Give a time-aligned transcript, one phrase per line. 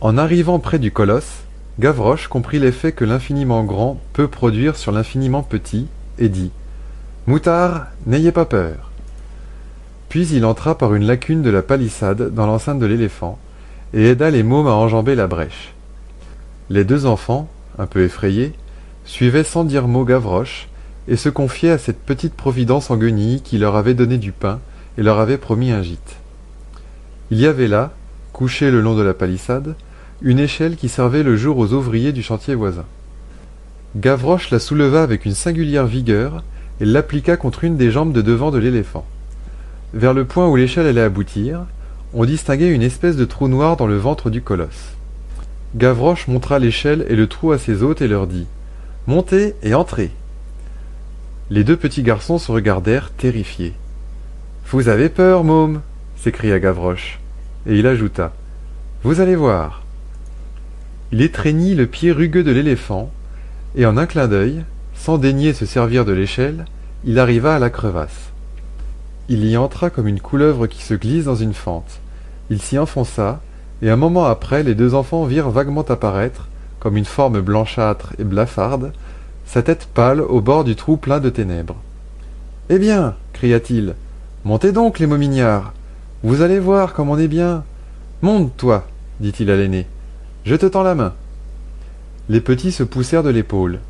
[0.00, 1.42] En arrivant près du colosse,
[1.78, 5.88] Gavroche comprit l'effet que l'infiniment grand peut produire sur l'infiniment petit,
[6.18, 6.50] et dit
[7.26, 8.90] Moutard, n'ayez pas peur.
[10.08, 13.38] Puis il entra par une lacune de la palissade dans l'enceinte de l'éléphant,
[13.92, 15.74] et aida les mômes à enjamber la brèche.
[16.70, 18.54] Les deux enfants, un peu effrayés,
[19.04, 20.68] suivaient sans dire mot Gavroche,
[21.08, 24.60] et se confiaient à cette petite providence en guenilles qui leur avait donné du pain
[24.96, 26.16] et leur avait promis un gîte.
[27.30, 27.92] Il y avait là,
[28.32, 29.74] couché le long de la palissade,
[30.22, 32.84] une échelle qui servait le jour aux ouvriers du chantier voisin.
[33.96, 36.42] Gavroche la souleva avec une singulière vigueur
[36.80, 39.06] et l'appliqua contre une des jambes de devant de l'éléphant.
[39.94, 41.64] Vers le point où l'échelle allait aboutir,
[42.12, 44.94] on distinguait une espèce de trou noir dans le ventre du colosse.
[45.74, 48.46] Gavroche montra l'échelle et le trou à ses hôtes et leur dit
[49.06, 50.10] Montez et entrez.
[51.48, 53.74] Les deux petits garçons se regardèrent terrifiés.
[54.70, 55.80] Vous avez peur, môme
[56.16, 57.18] s'écria Gavroche,
[57.66, 58.32] et il ajouta
[59.02, 59.79] Vous allez voir.
[61.12, 63.10] Il étreignit le pied rugueux de l'éléphant,
[63.74, 64.62] et en un clin d'œil,
[64.94, 66.66] sans daigner se servir de l'échelle,
[67.04, 68.30] il arriva à la crevasse.
[69.28, 72.00] Il y entra comme une couleuvre qui se glisse dans une fente.
[72.48, 73.40] Il s'y enfonça,
[73.82, 76.48] et un moment après les deux enfants virent vaguement apparaître,
[76.78, 78.92] comme une forme blanchâtre et blafarde,
[79.46, 81.76] sa tête pâle au bord du trou plein de ténèbres.
[82.68, 83.94] Eh bien, cria-t-il,
[84.44, 85.72] montez donc, les momignards.
[86.22, 87.64] Vous allez voir comme on est bien.
[88.22, 88.86] Monte, toi,
[89.18, 89.86] dit-il à l'aîné.
[90.44, 91.12] Je te tends la main.
[92.30, 93.80] Les petits se poussèrent de l'épaule.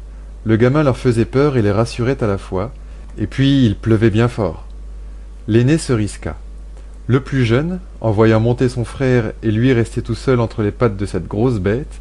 [0.44, 2.72] Le gamin leur faisait peur et les rassurait à la fois,
[3.18, 4.66] et puis il pleuvait bien fort.
[5.46, 6.36] L'aîné se risqua.
[7.06, 10.72] Le plus jeune, en voyant monter son frère et lui rester tout seul entre les
[10.72, 12.00] pattes de cette grosse bête,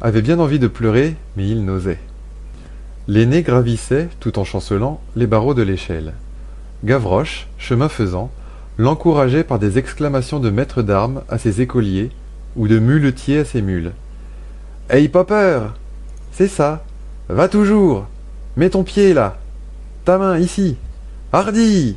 [0.00, 2.00] avait bien envie de pleurer, mais il n'osait.
[3.06, 6.14] L'aîné gravissait, tout en chancelant, les barreaux de l'échelle.
[6.84, 8.30] Gavroche, chemin faisant,
[8.76, 12.10] l'encourageait par des exclamations de maître d'armes à ses écoliers
[12.56, 13.92] ou de muletier à ses mules.
[15.12, 15.74] Pas peur
[16.32, 16.84] C'est ça
[17.28, 18.06] Va toujours
[18.56, 19.38] Mets ton pied là
[20.04, 20.76] Ta main ici
[21.32, 21.96] Hardi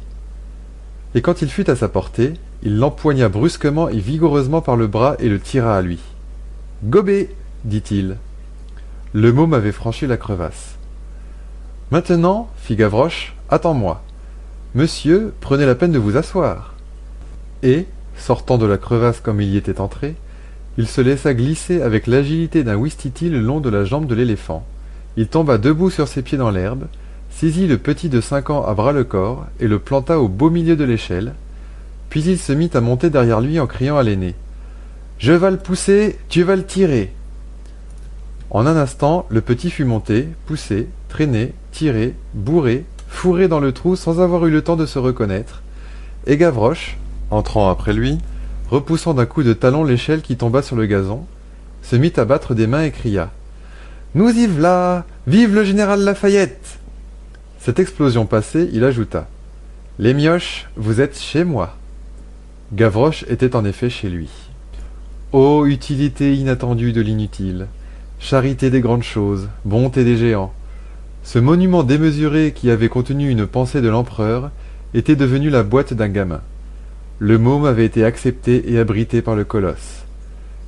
[1.14, 2.34] Et quand il fut à sa portée,
[2.64, 6.00] il l'empoigna brusquement et vigoureusement par le bras et le tira à lui.
[6.84, 7.30] Gobé
[7.66, 8.18] dit-il.
[9.14, 10.76] Le môme avait franchi la crevasse.
[11.92, 14.02] Maintenant, fit Gavroche, attends-moi.
[14.76, 16.74] Monsieur, prenez la peine de vous asseoir.
[17.64, 17.86] Et,
[18.18, 20.16] sortant de la crevasse comme il y était entré,
[20.78, 24.66] il se laissa glisser avec l'agilité d'un ouistiti le long de la jambe de l'éléphant.
[25.16, 26.86] Il tomba debout sur ses pieds dans l'herbe,
[27.32, 30.50] saisit le petit de cinq ans à bras le corps et le planta au beau
[30.50, 31.34] milieu de l'échelle,
[32.10, 34.36] puis il se mit à monter derrière lui en criant à l'aîné.
[35.18, 37.12] Je vas le pousser, tu vas le tirer.
[38.52, 43.96] En un instant, le petit fut monté, poussé, traîné, tiré, bourré, fourré dans le trou
[43.96, 45.64] sans avoir eu le temps de se reconnaître,
[46.28, 46.98] et Gavroche,
[47.32, 48.20] entrant après lui,
[48.70, 51.26] repoussant d'un coup de talon l'échelle qui tomba sur le gazon,
[51.82, 53.32] se mit à battre des mains et cria.
[54.16, 55.06] Nous y v'là.
[55.28, 56.80] Vive le général Lafayette.
[57.60, 59.28] Cette explosion passée, il ajouta.
[60.00, 61.76] Les mioches, vous êtes chez moi.
[62.74, 64.30] Gavroche était en effet chez lui.
[65.34, 67.68] Ô utilité inattendue de l'inutile,
[68.20, 70.54] charité des grandes choses, bonté des géants.
[71.24, 74.52] Ce monument démesuré qui avait contenu une pensée de l'empereur
[74.94, 76.42] était devenu la boîte d'un gamin.
[77.20, 80.06] Le môme avait été accepté et abrité par le colosse.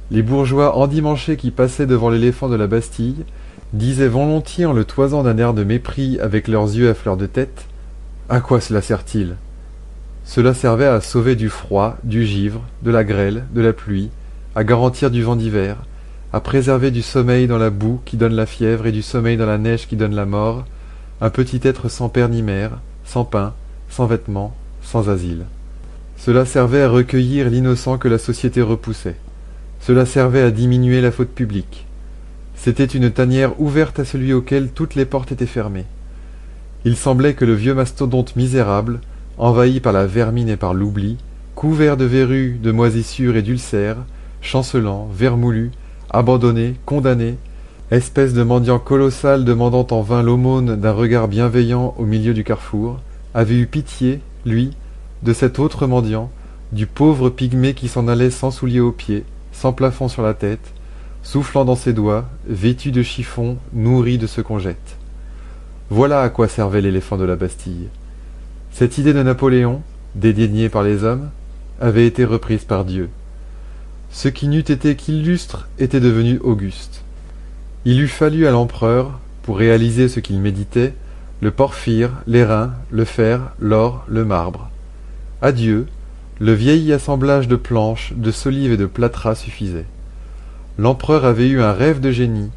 [0.09, 3.23] Les bourgeois endimanchés qui passaient devant l'éléphant de la Bastille
[3.73, 7.27] disaient volontiers en le toisant d'un air de mépris avec leurs yeux à fleur de
[7.27, 7.67] tête
[8.29, 9.35] À quoi cela sert-il?
[10.23, 14.09] Cela servait à sauver du froid, du givre, de la grêle, de la pluie,
[14.55, 15.77] à garantir du vent d'hiver,
[16.33, 19.45] à préserver du sommeil dans la boue qui donne la fièvre et du sommeil dans
[19.45, 20.65] la neige qui donne la mort,
[21.21, 23.53] un petit être sans père ni mère, sans pain,
[23.87, 25.45] sans vêtements, sans asile.
[26.19, 29.15] Cela servait à recueillir l'innocent que la société repoussait.
[29.79, 31.87] Cela servait à diminuer la faute publique.
[32.55, 35.85] C'était une tanière ouverte à celui auquel toutes les portes étaient fermées.
[36.83, 38.99] Il semblait que le vieux mastodonte misérable,
[39.37, 41.17] envahi par la vermine et par l'oubli,
[41.55, 43.97] couvert de verrues, de moisissures et d'ulcères,
[44.41, 45.71] chancelant, vermoulu,
[46.09, 47.37] abandonné, condamné,
[47.91, 52.99] espèce de mendiant colossal demandant en vain l'aumône d'un regard bienveillant au milieu du carrefour,
[53.33, 54.71] avait eu pitié, lui,
[55.23, 56.31] de cet autre mendiant,
[56.71, 60.73] du pauvre pygmée qui s'en allait sans souliers aux pieds, sans plafond sur la tête,
[61.23, 64.97] soufflant dans ses doigts, vêtu de chiffon, nourri de ce qu'on jette.
[65.89, 67.89] Voilà à quoi servait l'éléphant de la Bastille.
[68.71, 69.81] Cette idée de Napoléon,
[70.15, 71.29] dédaignée par les hommes,
[71.81, 73.09] avait été reprise par Dieu.
[74.11, 77.03] Ce qui n'eût été qu'illustre était devenu auguste.
[77.85, 80.93] Il eût fallu à l'empereur, pour réaliser ce qu'il méditait,
[81.41, 84.69] le porphyre, l'airain, le fer, l'or, le marbre.
[85.41, 85.85] À Dieu,
[86.39, 89.85] le vieil assemblage de planches, de solives et de plâtras suffisait.
[90.77, 92.49] l'empereur avait eu un rêve de génie.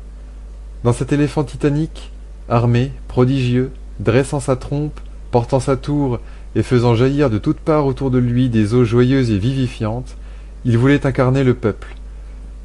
[0.82, 2.10] Dans cet éléphant titanique,
[2.48, 3.70] armé, prodigieux,
[4.00, 4.98] dressant sa trompe,
[5.30, 6.18] portant sa tour
[6.56, 10.16] et faisant jaillir de toutes parts autour de lui des eaux joyeuses et vivifiantes,
[10.64, 11.94] il voulait incarner le peuple.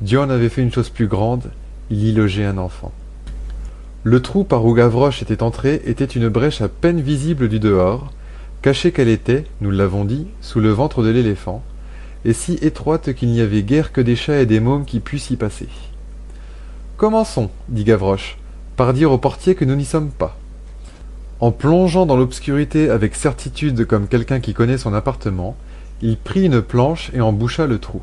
[0.01, 1.51] Dieu en avait fait une chose plus grande,
[1.91, 2.91] il y logeait un enfant.
[4.03, 8.11] Le trou par où Gavroche était entré était une brèche à peine visible du dehors,
[8.61, 11.63] cachée qu'elle était, nous l'avons dit, sous le ventre de l'éléphant,
[12.25, 15.29] et si étroite qu'il n'y avait guère que des chats et des mômes qui puissent
[15.29, 15.69] y passer.
[16.97, 18.37] Commençons, dit Gavroche,
[18.75, 20.37] par dire au portier que nous n'y sommes pas.
[21.39, 25.55] En plongeant dans l'obscurité avec certitude comme quelqu'un qui connaît son appartement,
[26.01, 28.01] il prit une planche et en boucha le trou.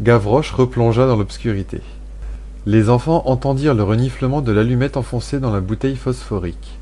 [0.00, 1.80] Gavroche replongea dans l'obscurité.
[2.64, 6.78] Les enfants entendirent le reniflement de l'allumette enfoncée dans la bouteille phosphorique.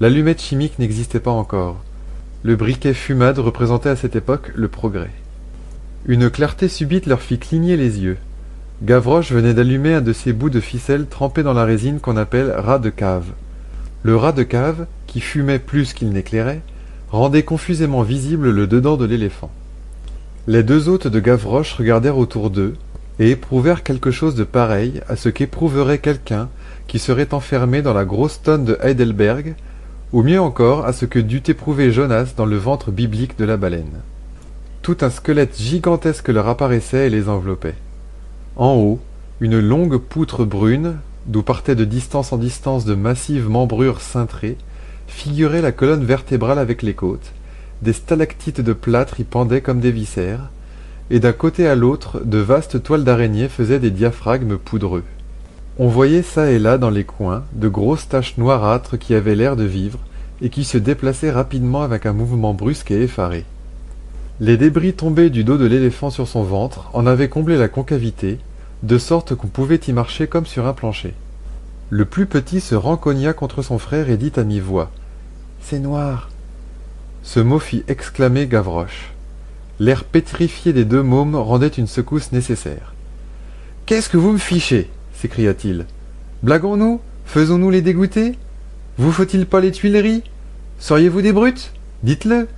[0.00, 1.76] L'allumette chimique n'existait pas encore.
[2.44, 5.10] Le briquet fumade représentait à cette époque le progrès.
[6.06, 8.16] Une clarté subite leur fit cligner les yeux.
[8.82, 12.50] Gavroche venait d'allumer un de ces bouts de ficelle trempés dans la résine qu'on appelle
[12.50, 13.26] rat de cave.
[14.02, 16.62] Le rat de cave, qui fumait plus qu'il n'éclairait,
[17.12, 19.52] rendait confusément visible le dedans de l'éléphant.
[20.48, 22.74] Les deux hôtes de Gavroche regardèrent autour d'eux
[23.20, 26.48] et éprouvèrent quelque chose de pareil à ce qu'éprouverait quelqu'un
[26.88, 29.54] qui serait enfermé dans la grosse tonne de Heidelberg,
[30.12, 33.56] ou mieux encore à ce que dut éprouver Jonas dans le ventre biblique de la
[33.56, 34.00] baleine.
[34.82, 37.76] Tout un squelette gigantesque leur apparaissait et les enveloppait.
[38.56, 39.00] En haut,
[39.40, 44.58] une longue poutre brune, d'où partaient de distance en distance de massives membrures cintrées,
[45.06, 47.32] figurait la colonne vertébrale avec les côtes,
[47.80, 50.50] des stalactites de plâtre y pendaient comme des viscères,
[51.10, 55.04] et d'un côté à l'autre de vastes toiles d'araignée faisaient des diaphragmes poudreux.
[55.78, 59.56] On voyait çà et là dans les coins de grosses taches noirâtres qui avaient l'air
[59.56, 59.98] de vivre
[60.42, 63.46] et qui se déplaçaient rapidement avec un mouvement brusque et effaré.
[64.38, 68.38] Les débris tombés du dos de l'éléphant sur son ventre en avaient comblé la concavité,
[68.82, 71.14] de sorte qu'on pouvait y marcher comme sur un plancher.
[71.88, 74.90] Le plus petit se rencogna contre son frère et dit à mi-voix
[75.62, 76.28] C'est noir.
[77.22, 79.12] Ce mot fit exclamer Gavroche.
[79.78, 82.92] L'air pétrifié des deux mômes rendait une secousse nécessaire.
[83.86, 84.90] Qu'est-ce que vous me fichez?
[85.22, 85.86] S'écria-t-il.
[86.42, 87.00] Blaguons-nous?
[87.26, 88.36] Faisons-nous les dégoûter?
[88.98, 90.24] Vous faut-il pas les Tuileries?
[90.80, 91.72] Seriez-vous des brutes?
[92.02, 92.48] Dites-le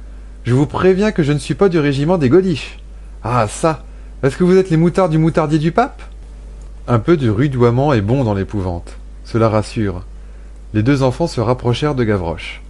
[0.45, 2.79] je vous préviens que je ne suis pas du régiment des Godiches.
[3.23, 3.83] Ah ça
[4.23, 6.03] Est-ce que vous êtes les moutards du moutardier du pape?
[6.87, 8.97] Un peu de rudoiement est bon dans l'épouvante.
[9.25, 10.05] Cela rassure.
[10.75, 12.61] Les deux enfants se rapprochèrent de Gavroche.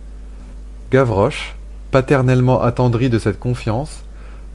[0.93, 1.57] Gavroche,
[1.91, 4.05] paternellement attendri de cette confiance,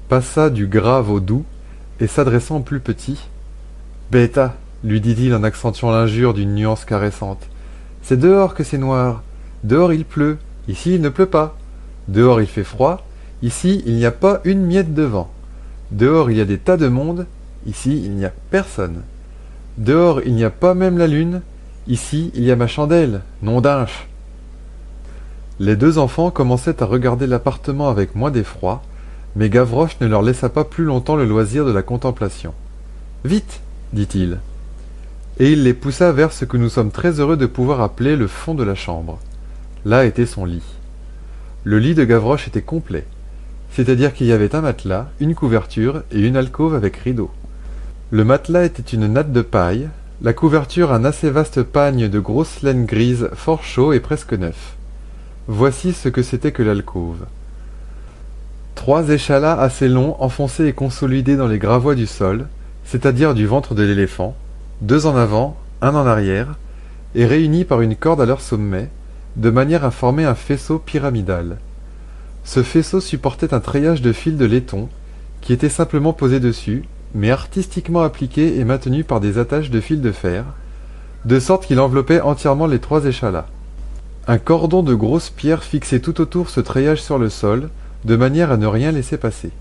[0.08, 1.44] passa du grave au doux,
[2.00, 3.20] et s'adressant au plus petit.
[4.12, 7.48] Bêta, lui dit-il en accentuant l'injure d'une nuance caressante.
[8.02, 9.24] C'est dehors que c'est noir.
[9.64, 10.38] Dehors il pleut.
[10.68, 11.58] Ici il ne pleut pas.
[12.08, 13.06] Dehors il fait froid.
[13.42, 15.32] Ici, il n'y a pas une miette de vent.
[15.92, 17.26] Dehors, il y a des tas de monde.
[17.66, 19.02] Ici, il n'y a personne.
[19.78, 21.42] Dehors, il n'y a pas même la lune.
[21.88, 24.08] Ici, il y a ma chandelle, nom d'unche.
[25.60, 28.82] Les deux enfants commençaient à regarder l'appartement avec moins d'effroi,
[29.36, 32.54] mais Gavroche ne leur laissa pas plus longtemps le loisir de la contemplation.
[33.26, 33.62] Vite
[33.94, 34.40] dit-il.
[35.40, 38.28] Et il les poussa vers ce que nous sommes très heureux de pouvoir appeler le
[38.28, 39.20] fond de la chambre.
[39.86, 40.64] Là était son lit.
[41.64, 43.06] Le lit de Gavroche était complet
[43.72, 47.32] c'est-à-dire qu'il y avait un matelas, une couverture et une alcôve avec rideau.
[48.12, 49.90] Le matelas était une natte de paille,
[50.22, 54.76] la couverture un assez vaste pagne de grosse laine grise fort chaud et presque neuf.
[55.48, 57.26] Voici ce que c'était que l'alcôve.
[58.76, 62.48] Trois échalas assez longs enfoncés et consolidés dans les gravois du sol,
[62.86, 64.36] c'est-à-dire du ventre de l'éléphant,
[64.82, 66.56] deux en avant, un en arrière,
[67.16, 68.90] et réunis par une corde à leur sommet,
[69.36, 71.58] de manière à former un faisceau pyramidal.
[72.44, 74.90] Ce faisceau supportait un treillage de fil de laiton,
[75.42, 76.84] qui était simplement posé dessus,
[77.14, 80.46] mais artistiquement appliqué et maintenu par des attaches de fil de fer,
[81.26, 83.48] de sorte qu'il enveloppait entièrement les trois échalas.
[84.28, 87.70] Un cordon de grosses pierres fixait tout autour ce treillage sur le sol,
[88.06, 89.52] de manière à ne rien laisser passer.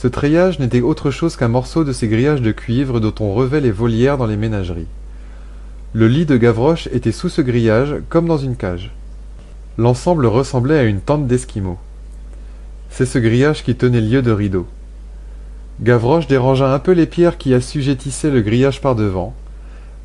[0.00, 3.60] Ce treillage n'était autre chose qu'un morceau de ces grillages de cuivre dont on revêt
[3.60, 4.86] les volières dans les ménageries.
[5.92, 8.92] Le lit de Gavroche était sous ce grillage comme dans une cage.
[9.76, 11.78] L'ensemble ressemblait à une tente d'esquimaux.
[12.90, 14.68] C'est ce grillage qui tenait lieu de rideau.
[15.80, 19.34] Gavroche dérangea un peu les pierres qui assujettissaient le grillage par devant.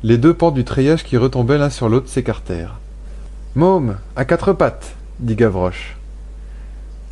[0.02, 2.80] Les deux pans du treillage qui retombaient l'un sur l'autre s'écartèrent.
[3.54, 5.96] Môme, à quatre pattes, dit Gavroche.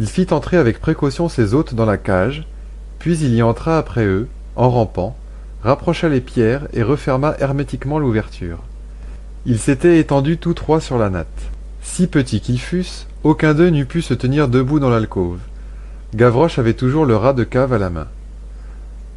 [0.00, 2.44] Il fit entrer avec précaution ses hôtes dans la cage,
[3.02, 5.16] puis il y entra après eux, en rampant,
[5.64, 8.60] rapprocha les pierres et referma hermétiquement l'ouverture.
[9.44, 11.26] Ils s'étaient étendus tous trois sur la natte.
[11.82, 15.40] Si petits qu'ils fussent, aucun d'eux n'eût pu se tenir debout dans l'alcôve.
[16.14, 18.06] Gavroche avait toujours le rat de cave à la main.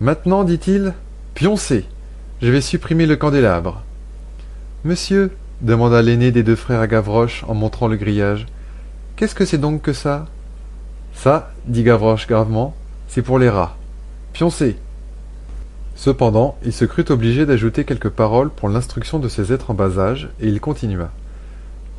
[0.02, 0.96] Maintenant, dit-il,
[1.36, 1.86] Pioncez
[2.42, 3.84] Je vais supprimer le candélabre.
[4.84, 5.30] Monsieur,
[5.62, 8.48] demanda l'aîné des deux frères à Gavroche en montrant le grillage,
[9.16, 10.26] qu'est-ce que c'est donc que ça
[11.14, 12.74] Ça, dit Gavroche gravement,
[13.08, 13.78] c'est pour les rats.
[14.34, 14.78] Pioncez
[15.96, 19.98] Cependant, il se crut obligé d'ajouter quelques paroles pour l'instruction de ces êtres en bas
[19.98, 21.10] âge, et il continua.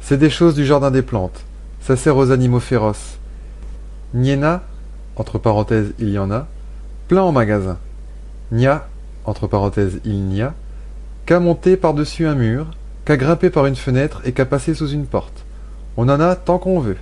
[0.02, 1.44] C'est des choses du jardin des plantes.
[1.80, 3.18] Ça sert aux animaux féroces.
[4.12, 4.62] Niena,
[5.16, 6.46] entre parenthèses il y en a,
[7.08, 7.78] plein en magasin.
[8.52, 8.86] Nia,
[9.24, 10.54] entre parenthèses il n'y a,
[11.24, 12.66] qu'à monter par-dessus un mur,
[13.04, 15.44] qu'à grimper par une fenêtre et qu'à passer sous une porte.
[15.96, 16.98] On en a tant qu'on veut.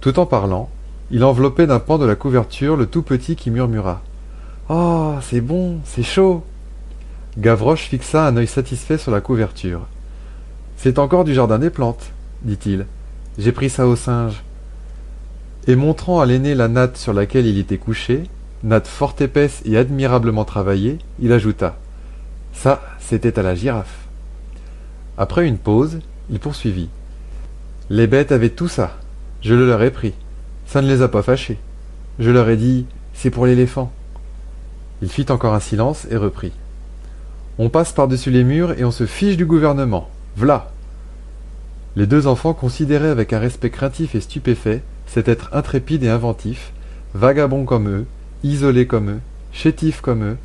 [0.00, 0.68] Tout en parlant,
[1.12, 4.00] il enveloppait d'un pan de la couverture le tout petit qui murmura.
[4.70, 6.42] Oh, c'est bon, c'est chaud.
[7.36, 9.82] Gavroche fixa un œil satisfait sur la couverture.
[10.78, 12.86] C'est encore du jardin des plantes, dit-il.
[13.36, 14.42] J'ai pris ça au singe.
[15.66, 18.24] Et montrant à l'aîné la natte sur laquelle il était couché,
[18.64, 21.76] natte fort épaisse et admirablement travaillée, il ajouta.
[22.54, 24.08] Ça, c'était à la girafe.
[25.18, 26.00] Après une pause,
[26.30, 26.88] il poursuivit.
[27.90, 28.96] Les bêtes avaient tout ça.
[29.42, 30.14] Je le leur ai pris.
[30.72, 31.58] Ça ne les a pas fâchés.
[32.18, 33.92] Je leur ai dit, c'est pour l'éléphant.
[35.02, 36.52] Il fit encore un silence et reprit.
[37.58, 40.08] On passe par-dessus les murs et on se fiche du gouvernement.
[40.38, 40.70] V'là.
[41.94, 46.72] Les deux enfants considéraient avec un respect craintif et stupéfait cet être intrépide et inventif,
[47.12, 48.06] vagabond comme eux,
[48.42, 49.20] isolé comme eux,
[49.52, 50.38] chétif comme eux,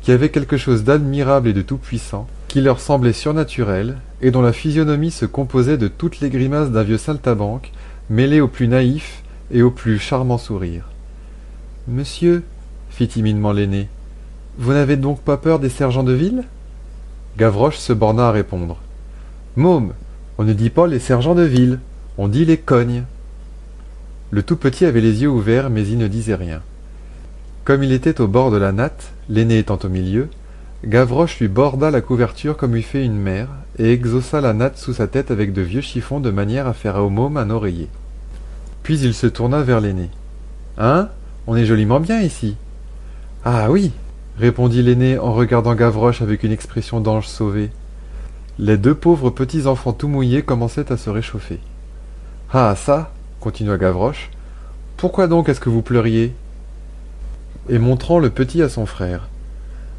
[0.00, 4.54] qui avait quelque chose d'admirable et de tout-puissant, qui leur semblait surnaturel, et dont la
[4.54, 7.72] physionomie se composait de toutes les grimaces d'un vieux saltabanque,
[8.08, 10.88] mêlé au plus naïf et au plus charmant sourire.
[11.88, 12.42] Monsieur,
[12.90, 13.88] fit timidement l'aîné,
[14.58, 16.44] vous n'avez donc pas peur des sergents de ville?
[17.36, 18.78] Gavroche se borna à répondre.
[19.56, 19.92] Môme,
[20.38, 21.80] on ne dit pas les sergents de ville,
[22.16, 23.04] on dit les cognes.
[24.30, 26.62] Le tout petit avait les yeux ouverts, mais il ne disait rien.
[27.64, 30.28] Comme il était au bord de la natte, l'aîné étant au milieu,
[30.84, 33.48] Gavroche lui borda la couverture comme eût fait une mère,
[33.78, 36.96] et exauça la natte sous sa tête avec de vieux chiffons de manière à faire
[36.96, 37.88] au môme un oreiller.
[38.86, 40.10] Puis il se tourna vers l'aîné.
[40.78, 41.08] Hein?
[41.48, 42.54] On est joliment bien ici.
[43.44, 43.90] Ah oui,
[44.38, 47.72] répondit l'aîné en regardant Gavroche avec une expression d'ange sauvé.
[48.60, 51.58] Les deux pauvres petits enfants tout mouillés commençaient à se réchauffer.
[52.52, 54.30] Ah ça, continua Gavroche,
[54.96, 56.32] pourquoi donc est-ce que vous pleuriez?
[57.68, 59.26] Et montrant le petit à son frère.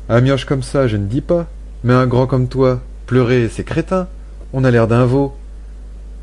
[0.08, 1.48] Un mioche comme ça, je ne dis pas,
[1.84, 4.08] mais un grand comme toi, pleurer, c'est crétin.
[4.54, 5.36] On a l'air d'un veau.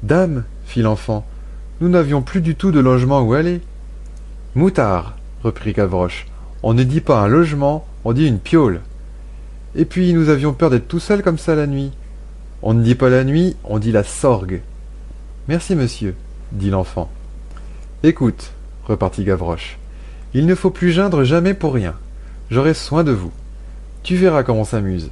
[0.02, 1.26] Dame, fit l'enfant,
[1.80, 3.60] nous n'avions plus du tout de logement où aller.
[4.54, 6.26] Moutard, reprit Gavroche,
[6.62, 8.80] on ne dit pas un logement, on dit une piole.
[9.74, 11.92] Et puis nous avions peur d'être tout seuls comme ça la nuit.
[12.62, 14.60] On ne dit pas la nuit, on dit la sorgue.
[15.48, 16.14] Merci, monsieur,
[16.52, 17.10] dit l'enfant.
[18.02, 18.52] Écoute,
[18.86, 19.78] repartit Gavroche,
[20.32, 21.94] il ne faut plus geindre jamais pour rien.
[22.50, 23.32] J'aurai soin de vous.
[24.02, 25.10] Tu verras comme on s'amuse.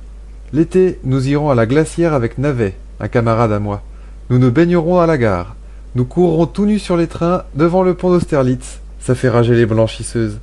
[0.52, 3.82] L'été, nous irons à la glacière avec Navet, un camarade à moi.
[4.30, 5.56] Nous nous baignerons à la gare.
[5.94, 8.80] Nous courrons tout nus sur les trains devant le pont d'Austerlitz.
[8.98, 10.38] Ça fait rager les blanchisseuses.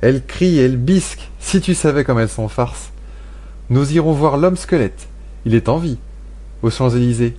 [0.00, 2.90] Elles crient, elles bisquent, si tu savais comme elles sont farces.
[3.68, 5.06] Nous irons voir l'homme squelette.
[5.44, 5.98] Il est en vie.
[6.62, 7.36] Aux Champs-Élysées.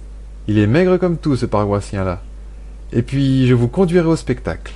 [0.47, 2.21] Il est maigre comme tout, ce paroissien-là.
[2.93, 4.73] Et puis, je vous conduirai au spectacle.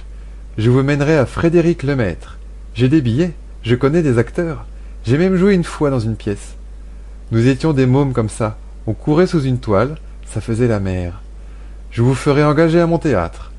[0.57, 2.37] Je vous mènerai à Frédéric Lemaître.
[2.73, 4.65] J'ai des billets, je connais des acteurs.
[5.05, 6.55] J'ai même joué une fois dans une pièce.
[7.31, 8.57] Nous étions des mômes comme ça.
[8.85, 11.21] On courait sous une toile, ça faisait la mer.
[11.95, 13.53] Je vous ferai engager à mon théâtre.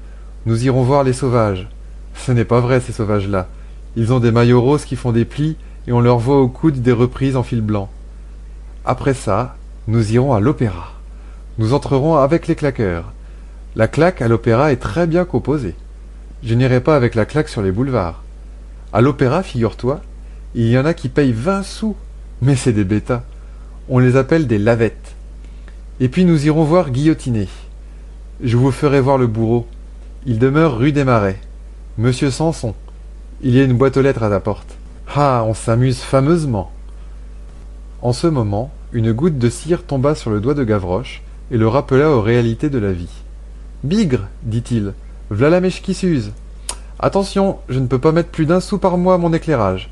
[0.44, 1.70] Nous irons voir les sauvages.
[2.14, 3.48] Ce n'est pas vrai, ces sauvages-là.
[3.96, 5.56] Ils ont des maillots roses qui font des plis
[5.88, 7.88] et on leur voit au coude des reprises en fil blanc.
[8.84, 9.56] Après ça,
[9.88, 10.92] nous irons à l'opéra.
[11.56, 13.10] Nous entrerons avec les claqueurs.
[13.74, 15.74] La claque à l'opéra est très bien composée.
[16.42, 18.22] Je n'irai pas avec la claque sur les boulevards.
[18.92, 20.02] À l'opéra, figure-toi,
[20.54, 21.96] il y en a qui payent vingt sous.
[22.42, 23.22] Mais c'est des bêtas.
[23.88, 25.14] On les appelle des lavettes.
[26.00, 27.48] Et puis nous irons voir Guillotiné.
[28.42, 29.66] Je vous ferai voir le bourreau.
[30.26, 31.40] Il demeure rue des Marais.
[31.96, 32.74] Monsieur Sanson.
[33.40, 34.76] Il y a une boîte aux lettres à ta porte.
[35.14, 36.70] Ah, on s'amuse fameusement.
[38.02, 41.66] En ce moment, une goutte de cire tomba sur le doigt de Gavroche et le
[41.66, 43.22] rappela aux réalités de la vie.
[43.84, 44.92] Bigre, dit-il,
[45.30, 46.32] v'là la mèche qui s'use.
[46.98, 49.88] Attention, je ne peux pas mettre plus d'un sou par mois à mon éclairage.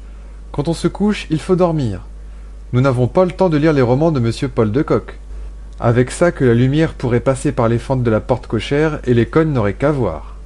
[0.53, 2.03] Quand on se couche, il faut dormir.
[2.75, 5.19] Nous n'avons pas le temps de lire les romans de monsieur Paul de Kock.
[5.85, 9.12] Avec ça que la lumière pourrait passer par les fentes de la porte cochère et
[9.12, 10.37] les cognes n'auraient qu'à voir.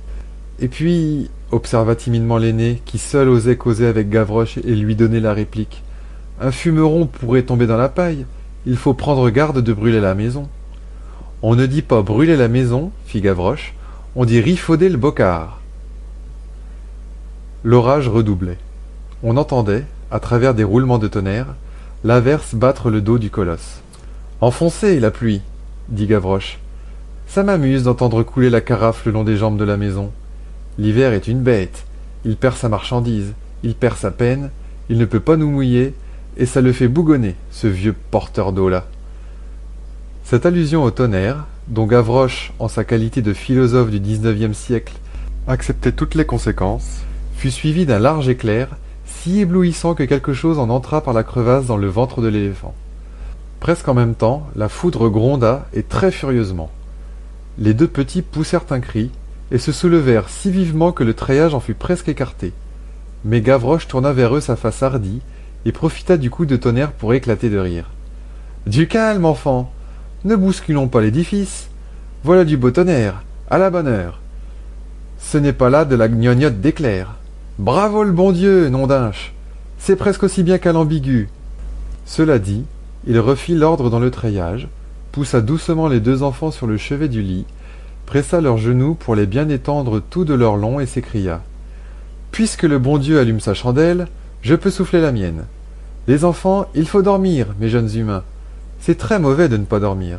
[0.58, 5.32] Et puis, observa timidement l'aîné, qui seul osait causer avec Gavroche et lui donner la
[5.32, 5.84] réplique.
[6.40, 8.26] Un fumeron pourrait tomber dans la paille.
[8.66, 10.48] Il faut prendre garde de brûler la maison.
[11.42, 13.74] On ne dit pas brûler la maison, fit Gavroche,
[14.16, 15.60] on dit rifauder le bocard.
[17.62, 18.58] L'orage redoublait.
[19.22, 21.54] On entendait, à travers des roulements de tonnerre,
[22.02, 23.82] l'averse battre le dos du colosse.
[24.40, 25.42] Enfoncez, la pluie,
[25.88, 26.60] dit Gavroche.
[27.26, 30.12] Ça m'amuse d'entendre couler la carafe le long des jambes de la maison.
[30.78, 31.86] L'hiver est une bête.
[32.24, 33.32] Il perd sa marchandise,
[33.64, 34.50] il perd sa peine,
[34.90, 35.92] il ne peut pas nous mouiller,
[36.36, 38.86] et ça le fait bougonner, ce vieux porteur d'eau-là.
[40.22, 44.94] Cette allusion au tonnerre, dont Gavroche, en sa qualité de philosophe du XIXe siècle,
[45.48, 47.00] acceptait toutes les conséquences,
[47.34, 48.68] fut suivie d'un large éclair,
[49.04, 52.76] si éblouissant que quelque chose en entra par la crevasse dans le ventre de l'éléphant.
[53.60, 56.70] Presque en même temps, la foudre gronda, et très furieusement.
[57.58, 59.10] Les deux petits poussèrent un cri,
[59.50, 62.52] et se soulevèrent si vivement que le treillage en fut presque écarté.
[63.24, 65.20] Mais Gavroche tourna vers eux sa face hardie,
[65.64, 67.90] et profita du coup de tonnerre pour éclater de rire.
[68.66, 69.72] Du calme, enfant
[70.24, 71.68] Ne bousculons pas l'édifice
[72.22, 74.20] Voilà du beau tonnerre, à la bonne heure
[75.18, 77.14] Ce n'est pas là de la gnognotte d'éclair
[77.58, 79.32] Bravo le bon Dieu, nom d'unche
[79.78, 81.28] C'est presque aussi bien qu'à l'ambigu
[82.04, 82.64] Cela dit,
[83.08, 84.68] il refit l'ordre dans le treillage,
[85.12, 87.46] poussa doucement les deux enfants sur le chevet du lit,
[88.04, 91.40] pressa leurs genoux pour les bien étendre tout de leur long et s'écria
[92.32, 94.08] Puisque le bon Dieu allume sa chandelle,
[94.42, 95.46] je peux souffler la mienne.
[96.06, 98.24] Les enfants, il faut dormir, mes jeunes humains.
[98.78, 100.18] C'est très mauvais de ne pas dormir.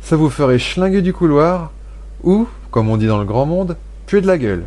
[0.00, 1.72] Ça vous ferait schlinguer du couloir,
[2.22, 3.76] ou, comme on dit dans le grand monde,
[4.06, 4.64] puer de la gueule.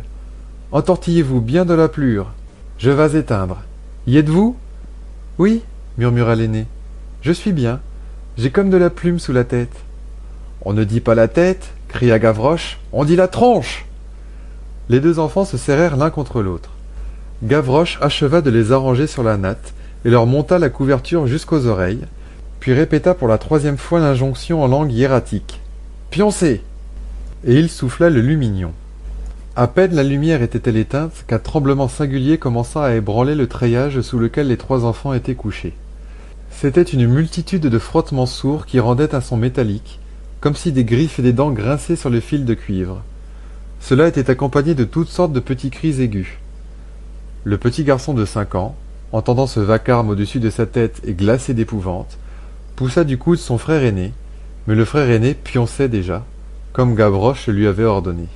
[0.72, 2.32] Entortillez-vous bien de la plure.
[2.76, 3.62] Je vas éteindre.
[4.06, 4.56] Y êtes-vous?
[5.38, 5.62] Oui,
[5.96, 6.66] murmura l'aîné.
[7.22, 7.78] Je suis bien.
[8.36, 9.76] J'ai comme de la plume sous la tête.
[10.62, 13.86] On ne dit pas la tête, cria Gavroche, on dit la tronche.
[14.88, 16.70] Les deux enfants se serrèrent l'un contre l'autre.
[17.44, 19.72] Gavroche acheva de les arranger sur la natte
[20.04, 22.06] et leur monta la couverture jusqu'aux oreilles,
[22.58, 25.60] puis répéta pour la troisième fois l'injonction en langue hiératique.
[26.10, 26.60] Pioncez
[27.46, 28.72] Et il souffla le lumignon.
[29.54, 34.18] À peine la lumière était-elle éteinte qu'un tremblement singulier commença à ébranler le treillage sous
[34.18, 35.74] lequel les trois enfants étaient couchés.
[36.62, 39.98] C'était une multitude de frottements sourds qui rendaient un son métallique,
[40.40, 43.02] comme si des griffes et des dents grinçaient sur le fil de cuivre.
[43.80, 46.38] Cela était accompagné de toutes sortes de petits cris aigus.
[47.42, 48.76] Le petit garçon de cinq ans,
[49.10, 52.16] entendant ce vacarme au-dessus de sa tête et glacé d'épouvante,
[52.76, 54.12] poussa du coude son frère aîné,
[54.68, 56.24] mais le frère aîné pionçait déjà,
[56.72, 58.28] comme Gavroche lui avait ordonné.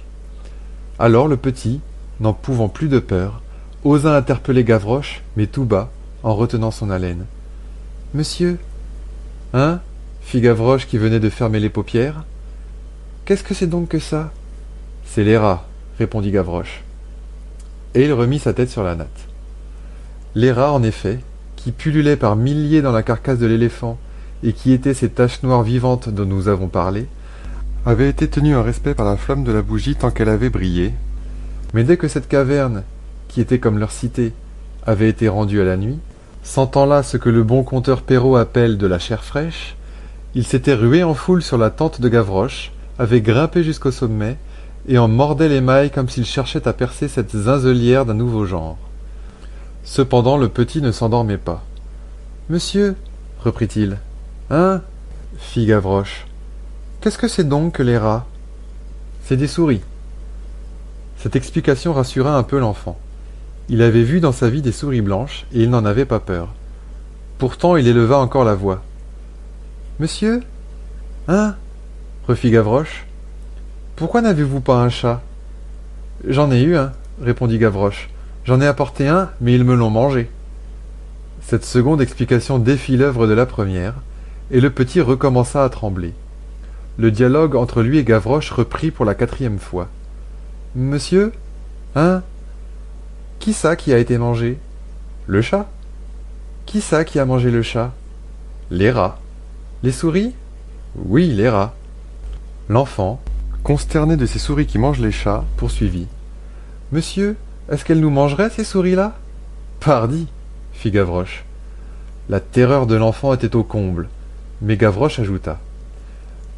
[0.99, 1.81] Alors le petit,
[2.19, 3.41] n'en pouvant plus de peur,
[3.85, 5.93] osa interpeller Gavroche, mais tout bas,
[6.25, 7.27] en retenant son haleine.
[8.15, 8.59] Monsieur
[9.53, 9.81] Hein
[10.23, 12.25] fit Gavroche qui venait de fermer les paupières.
[13.25, 14.33] Qu'est-ce que c'est donc que ça?
[15.05, 15.67] C'est les rats,
[15.99, 16.83] répondit Gavroche
[17.97, 19.27] et il remit sa tête sur la natte.
[20.35, 21.19] Les rats, en effet,
[21.57, 23.99] qui pullulaient par milliers dans la carcasse de l'éléphant,
[24.43, 27.07] et qui étaient ces taches noires vivantes dont nous avons parlé,
[27.87, 30.93] avaient été tenus en respect par la flamme de la bougie tant qu'elle avait brillé.
[31.73, 32.83] Mais dès que cette caverne,
[33.29, 34.35] qui était comme leur cité,
[34.85, 35.99] avait été rendue à la nuit,
[36.47, 39.77] sentant là ce que le bon conteur Perrault appelle de la chair fraîche,
[40.35, 44.39] ils s'étaient rués en foule sur la tente de Gavroche, avaient grimpé jusqu'au sommet,
[44.89, 48.79] et en mordait les mailles comme s'il cherchait à percer cette zinzelière d'un nouveau genre.
[49.83, 51.65] Cependant le petit ne s'endormait pas.
[52.49, 52.95] Monsieur,
[53.41, 53.99] reprit-il.
[54.51, 54.83] Hein?
[55.39, 56.27] fit Gavroche.
[57.01, 58.25] Qu'est-ce que c'est donc que les rats?
[59.25, 59.83] C'est des souris.
[61.19, 62.97] Cette explication rassura un peu l'enfant.
[63.69, 66.55] Il avait vu dans sa vie des souris blanches, et il n'en avait pas peur.
[67.39, 68.83] Pourtant il éleva encore la voix.
[69.99, 70.43] Monsieur?
[71.29, 71.57] Hein?
[72.29, 73.07] refit Gavroche.
[73.97, 75.23] Pourquoi n'avez-vous pas un chat?
[76.27, 78.09] J'en ai eu un, répondit Gavroche.
[78.45, 80.31] J'en ai apporté un, mais ils me l'ont mangé.
[81.41, 83.95] Cette seconde explication défit l'œuvre de la première,
[84.51, 86.15] et le petit recommença à trembler.
[86.99, 89.89] Le dialogue entre lui et Gavroche reprit pour la quatrième fois.
[90.75, 91.33] Monsieur?
[91.95, 92.23] Hein?
[93.39, 94.59] Qui ça qui a été mangé?
[95.27, 95.69] Le chat?
[96.67, 97.93] Qui ça qui a mangé le chat?
[98.71, 99.19] Les rats.
[99.83, 100.35] Les souris?
[100.97, 101.75] Oui, les rats.
[102.69, 103.21] L'enfant,
[103.63, 106.09] consterné de ces souris qui mangent les chats, poursuivit.
[106.91, 107.37] Monsieur,
[107.71, 109.15] est-ce qu'elles nous mangeraient, ces souris-là?
[109.81, 110.27] Pardi,
[110.73, 111.45] fit Gavroche.
[112.29, 114.09] La terreur de l'enfant était au comble,
[114.63, 115.61] mais Gavroche ajouta.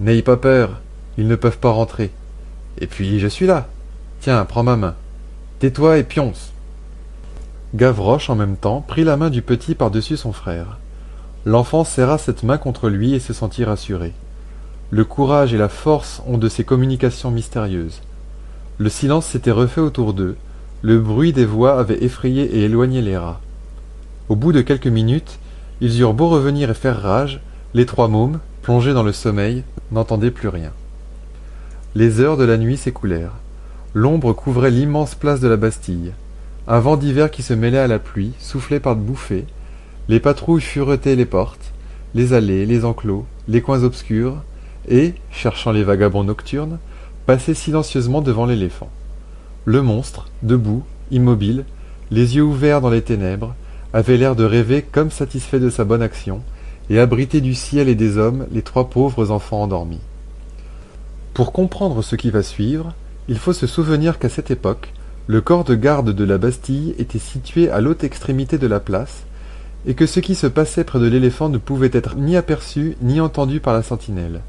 [0.00, 0.80] N'aie pas peur,
[1.18, 2.10] ils ne peuvent pas rentrer.
[2.80, 3.66] Et puis je suis là.
[4.20, 4.94] Tiens, prends ma main.
[5.58, 6.52] Tais-toi et pionce.
[7.74, 10.78] Gavroche, en même temps, prit la main du petit par-dessus son frère.
[11.44, 14.12] L'enfant serra cette main contre lui et se sentit rassuré.
[14.90, 18.00] Le courage et la force ont de ces communications mystérieuses.
[18.78, 20.36] Le silence s'était refait autour d'eux,
[20.80, 23.40] le bruit des voix avait effrayé et éloigné les rats.
[24.28, 25.38] Au bout de quelques minutes,
[25.80, 27.40] ils eurent beau revenir et faire rage,
[27.74, 30.72] les trois mômes, plongés dans le sommeil, n'entendaient plus rien.
[31.94, 33.34] Les heures de la nuit s'écoulèrent.
[33.92, 36.12] L'ombre couvrait l'immense place de la Bastille.
[36.70, 39.46] Un vent d'hiver qui se mêlait à la pluie, soufflait par bouffées,
[40.10, 41.72] Les patrouilles furetaient les portes,
[42.14, 44.36] les allées, les enclos, les coins obscurs,
[44.86, 46.78] et, cherchant les vagabonds nocturnes,
[47.24, 48.90] passaient silencieusement devant l'éléphant.
[49.64, 51.64] Le monstre, debout, immobile,
[52.10, 53.54] les yeux ouverts dans les ténèbres,
[53.94, 56.42] avait l'air de rêver comme satisfait de sa bonne action,
[56.90, 60.00] et abritait du ciel et des hommes les trois pauvres enfants endormis.
[61.32, 62.92] Pour comprendre ce qui va suivre,
[63.26, 64.92] il faut se souvenir qu'à cette époque,
[65.28, 69.24] le corps de garde de la Bastille était situé à l'autre extrémité de la place,
[69.86, 73.20] et que ce qui se passait près de l'éléphant ne pouvait être ni aperçu ni
[73.20, 74.40] entendu par la sentinelle.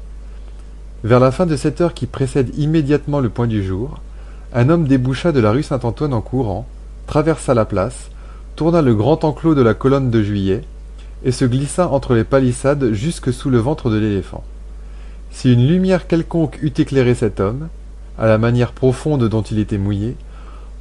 [1.04, 4.00] Vers la fin de cette heure qui précède immédiatement le point du jour,
[4.54, 6.66] un homme déboucha de la rue Saint-Antoine en courant,
[7.06, 8.08] traversa la place,
[8.56, 10.62] tourna le grand enclos de la colonne de juillet,
[11.26, 14.44] et se glissa entre les palissades jusque sous le ventre de l'éléphant.
[15.30, 17.68] Si une lumière quelconque eût éclairé cet homme,
[18.18, 20.16] à la manière profonde dont il était mouillé,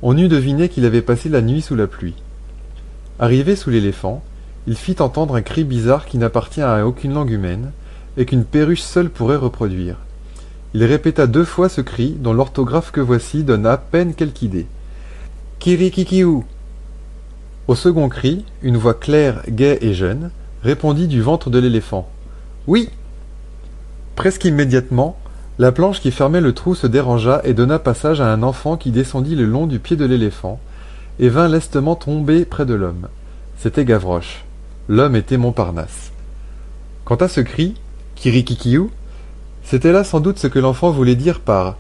[0.02, 2.16] on eût deviné qu'il avait passé la nuit sous la pluie.
[3.20, 4.24] Arrivé sous l'éléphant,
[4.68, 7.72] il fit entendre un cri bizarre qui n'appartient à aucune langue humaine,
[8.18, 9.96] et qu'une perruche seule pourrait reproduire.
[10.74, 14.68] Il répéta deux fois ce cri, dont l'orthographe que voici donne à peine quelque idée.
[15.60, 16.46] Kirikikiou
[17.68, 20.32] Au second cri, une voix claire, gaie et jeune,
[20.64, 22.10] répondit du ventre de l'éléphant.
[22.68, 22.90] Oui
[24.16, 25.18] Presque immédiatement,
[25.60, 28.92] la planche qui fermait le trou se dérangea et donna passage à un enfant qui
[28.92, 30.58] descendit le long du pied de l'éléphant,
[31.20, 33.10] et vint lestement tomber près de l'homme.
[33.58, 34.46] C'était Gavroche.
[34.88, 36.14] L'homme était Montparnasse.
[37.04, 37.76] Quant à ce cri,
[38.16, 38.90] Kirikikiou,
[39.62, 41.76] c'était là sans doute ce que l'enfant voulait dire par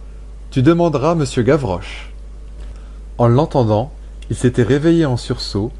[0.52, 2.12] Tu demanderas monsieur Gavroche.
[3.18, 3.94] En l'entendant,
[4.30, 5.72] il s'était réveillé en sursaut,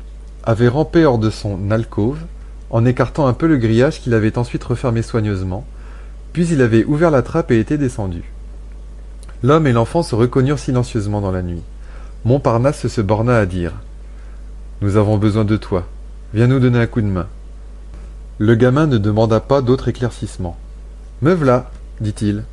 [0.46, 2.20] avait rampé hors de son alcôve,
[2.70, 5.66] en écartant un peu le grillage qu'il avait ensuite refermé soigneusement,
[6.34, 8.24] puis il avait ouvert la trappe et était descendu.
[9.42, 11.64] L'homme et l'enfant se reconnurent silencieusement dans la nuit.
[12.26, 13.74] Montparnasse se borna à dire
[14.82, 15.88] Nous avons besoin de toi.
[16.34, 17.28] Viens nous donner un coup de main.
[18.38, 20.58] Le gamin ne demanda pas d'autre éclaircissement.
[21.22, 22.44] Me v'là, dit-il.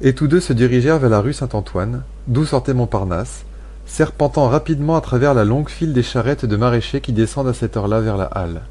[0.00, 3.44] Et tous deux se dirigèrent vers la rue Saint-Antoine, d'où sortait Montparnasse,
[3.86, 7.76] serpentant rapidement à travers la longue file des charrettes de maraîchers qui descendent à cette
[7.76, 8.62] heure-là vers la halle.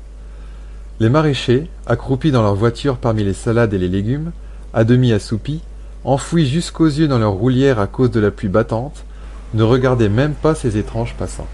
[1.02, 4.32] Les maraîchers, accroupis dans leurs voitures parmi les salades et les légumes,
[4.72, 5.64] à demi assoupis,
[6.04, 9.04] enfouis jusqu'aux yeux dans leur roulière à cause de la pluie battante,
[9.56, 11.48] ne regardaient même pas ces étranges passants.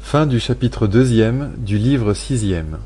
[0.00, 2.78] Fin du chapitre deuxième du livre sixième.